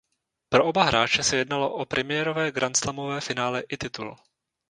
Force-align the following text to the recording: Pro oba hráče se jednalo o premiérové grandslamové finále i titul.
Pro 0.49 0.65
oba 0.65 0.83
hráče 0.83 1.23
se 1.23 1.37
jednalo 1.37 1.73
o 1.73 1.85
premiérové 1.85 2.51
grandslamové 2.51 3.21
finále 3.21 3.61
i 3.61 3.77
titul. 3.77 4.15